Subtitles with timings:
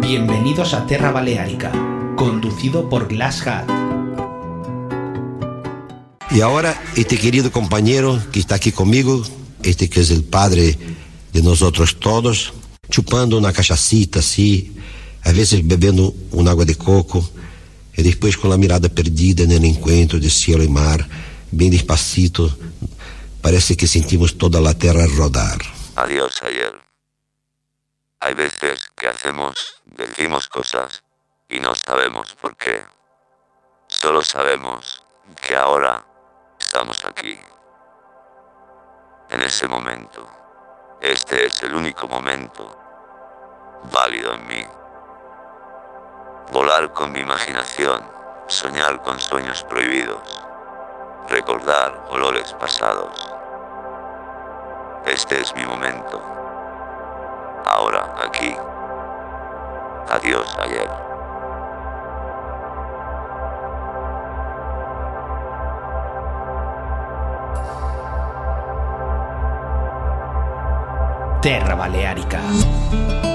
[0.00, 1.70] Bienvenidos a Terra Baleárica,
[2.16, 3.68] conducido por Glass Hat.
[6.30, 9.22] Y ahora este querido compañero que está aquí conmigo,
[9.62, 10.76] este que es el padre
[11.32, 12.52] de nosotros todos,
[12.88, 14.72] chupando una cachacita así,
[15.22, 17.28] a veces bebiendo un agua de coco,
[18.00, 21.06] y después con la mirada perdida en el encuentro de cielo y mar,
[21.50, 22.48] bien despacito,
[23.42, 25.58] parece que sentimos toda la tierra rodar.
[25.96, 26.80] Adiós ayer.
[28.20, 29.54] Hay veces que hacemos,
[29.84, 31.02] decimos cosas
[31.50, 32.82] y no sabemos por qué.
[33.86, 35.02] Solo sabemos
[35.46, 36.02] que ahora
[36.58, 37.36] estamos aquí.
[39.28, 40.26] En ese momento.
[41.02, 42.78] Este es el único momento
[43.92, 44.79] válido en mí.
[46.52, 48.02] Volar con mi imaginación,
[48.48, 50.42] soñar con sueños prohibidos,
[51.28, 53.30] recordar olores pasados.
[55.06, 56.20] Este es mi momento
[57.64, 58.56] ahora, aquí.
[60.10, 60.90] Adiós ayer.
[71.40, 73.29] Terra Baleárica.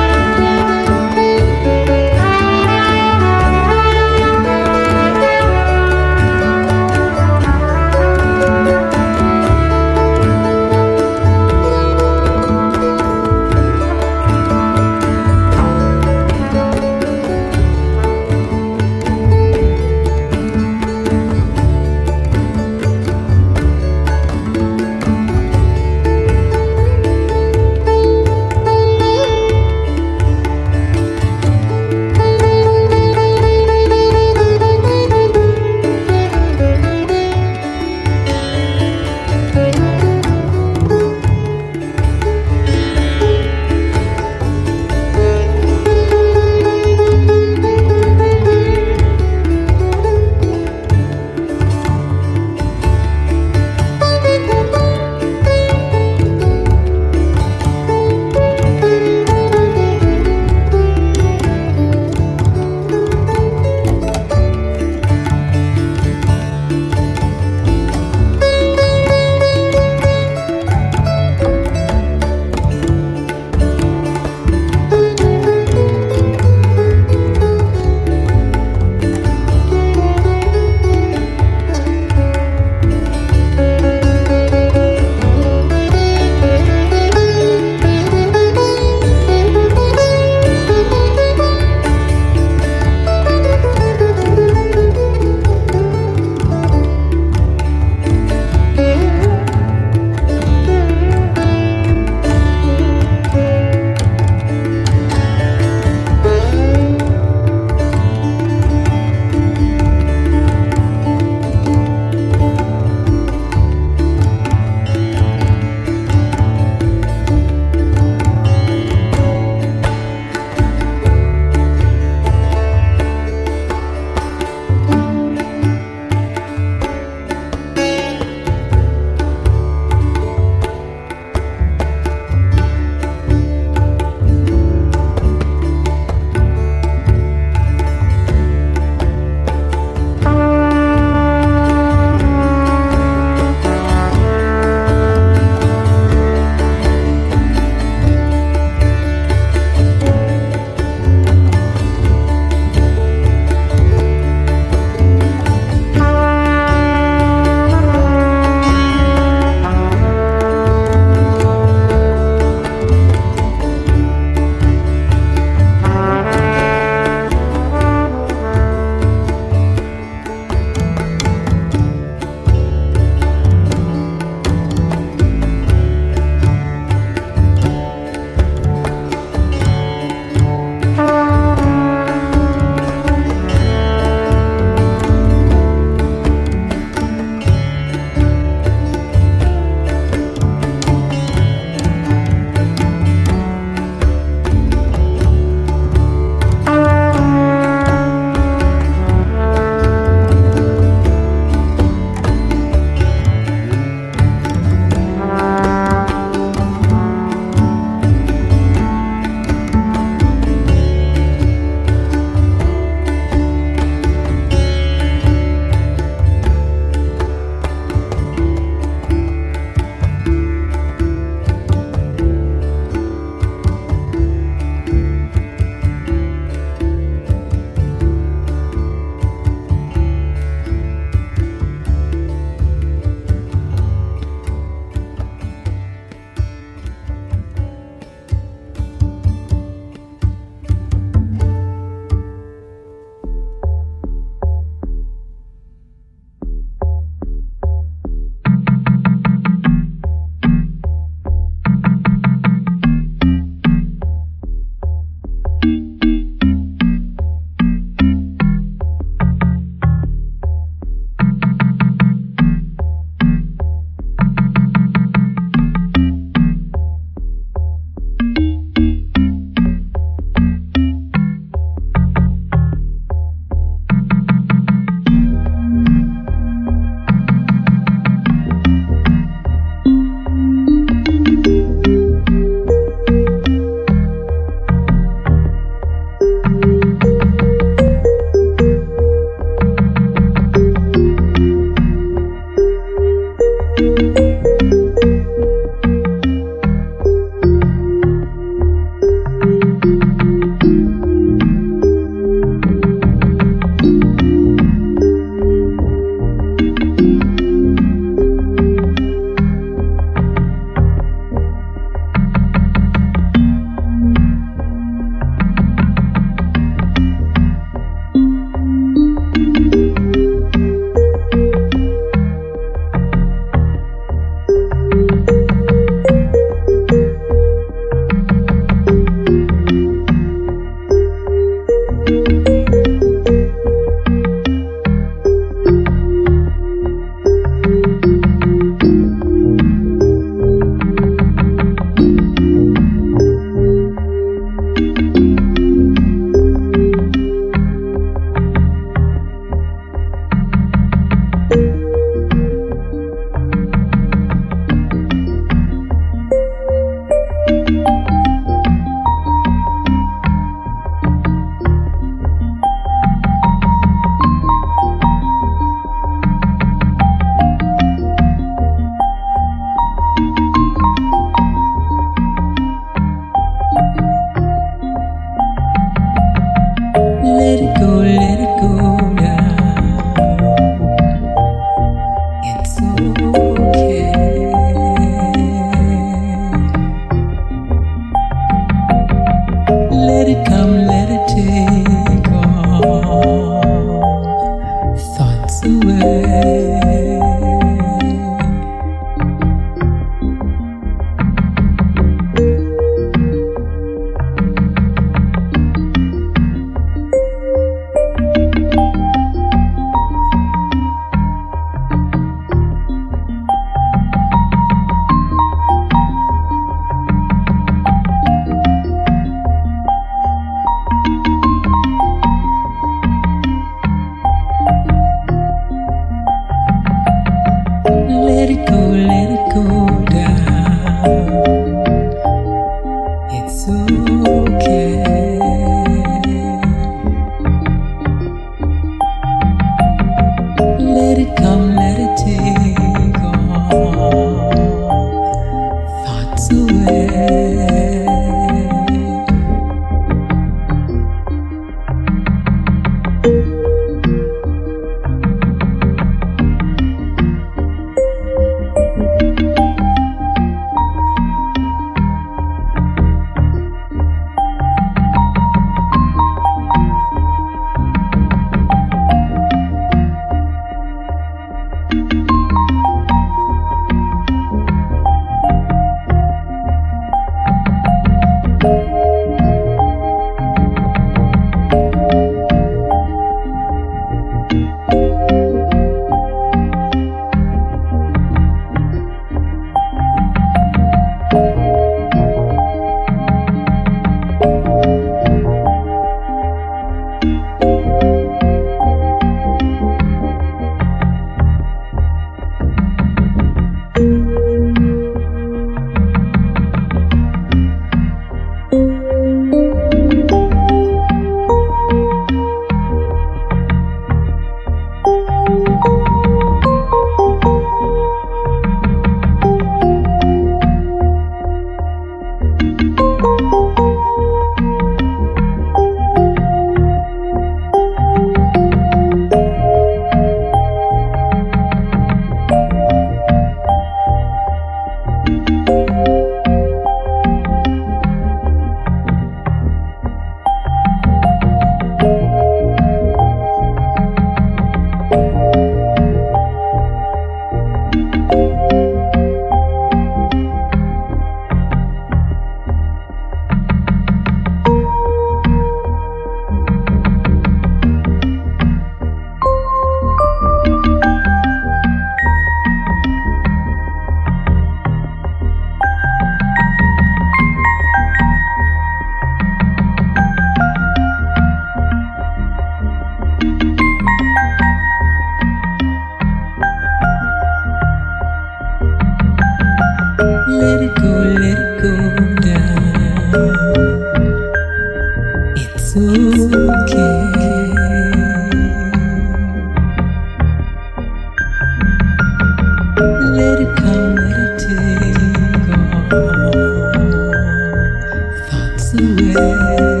[599.01, 600.00] 因为。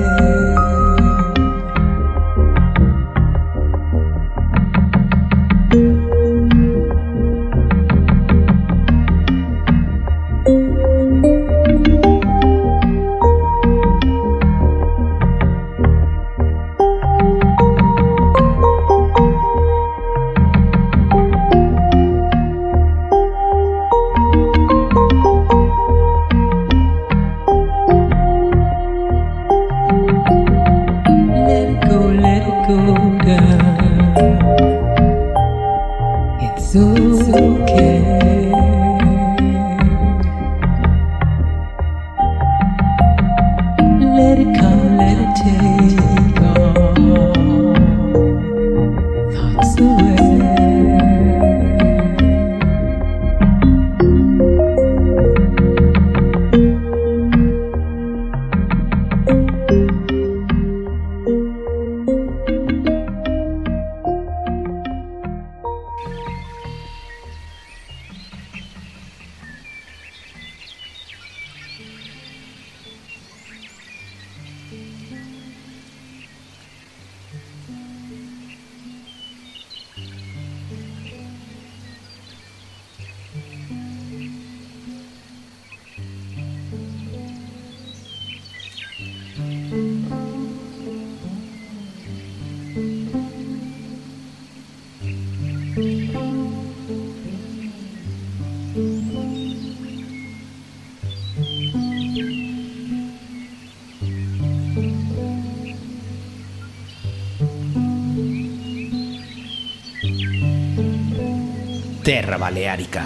[112.03, 113.03] Terra Baleárica.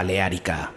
[0.00, 0.69] Baleárica.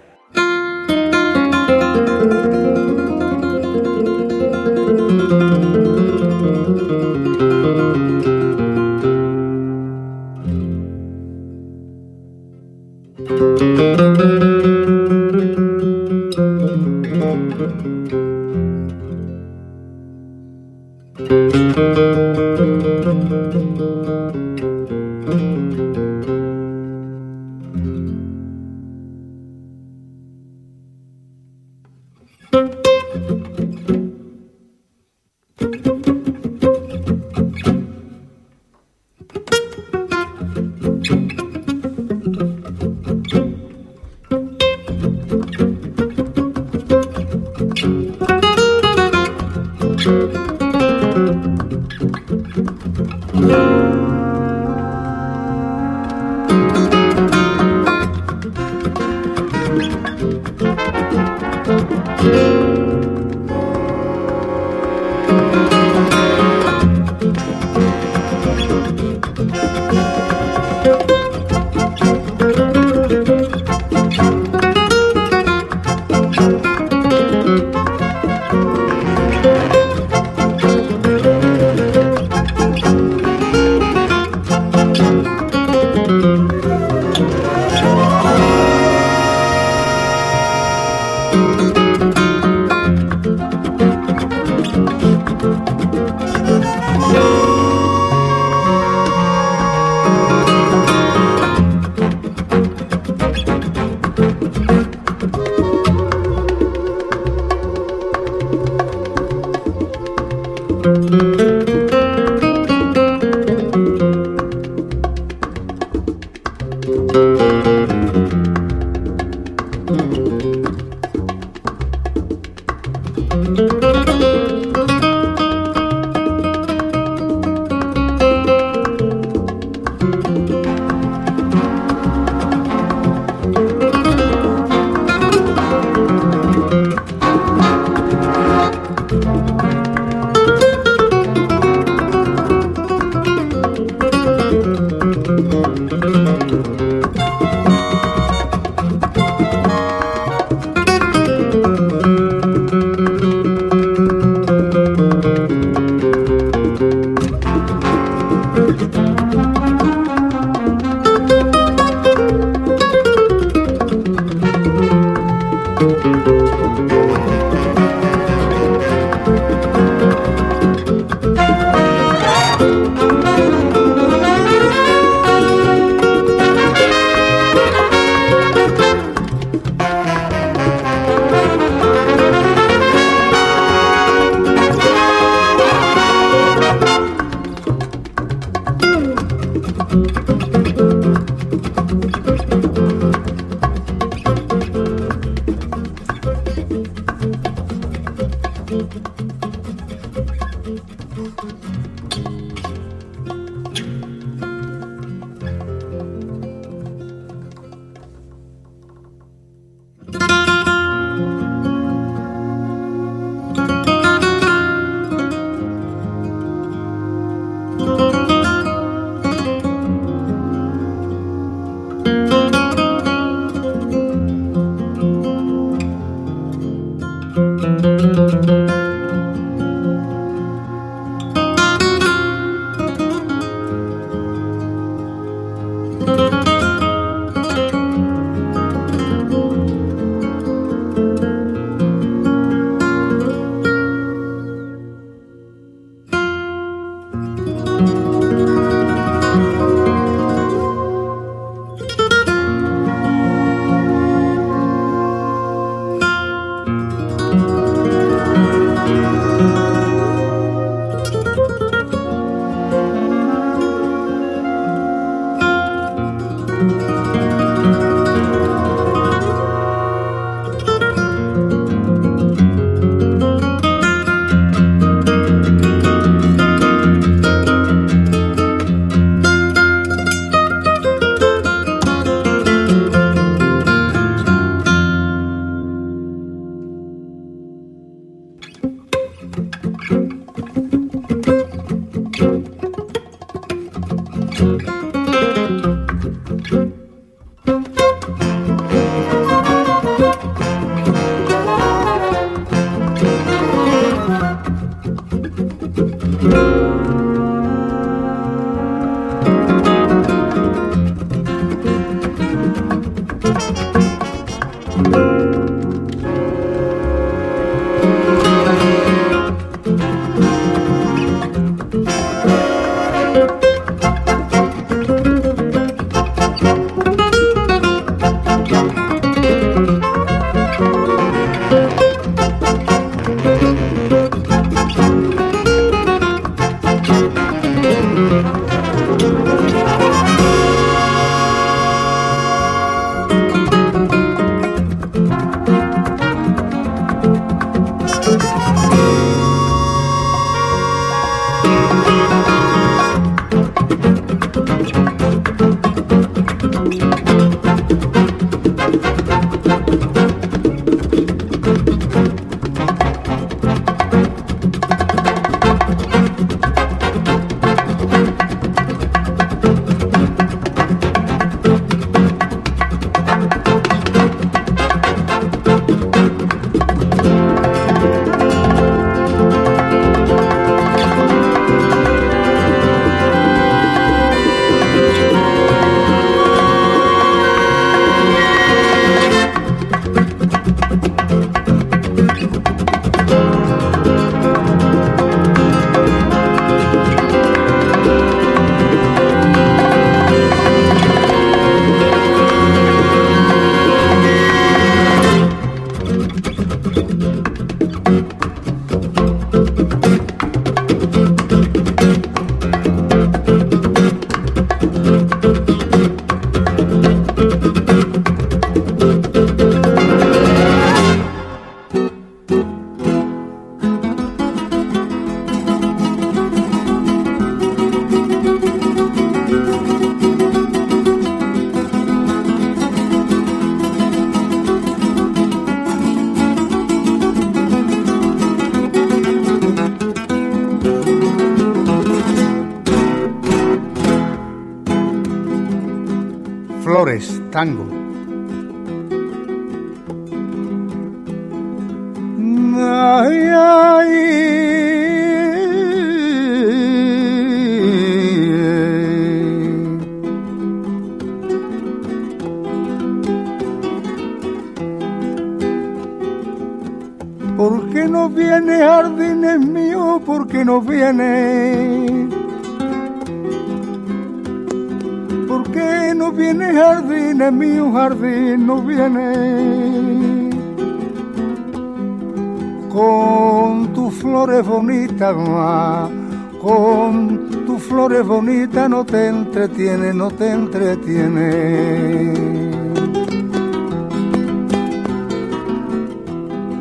[489.44, 492.14] entretiene, no te entretiene.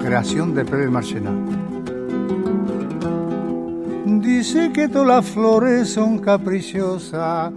[0.02, 1.30] Creación de Pérez Marchena.
[4.04, 7.52] Dice que todas las flores son caprichosas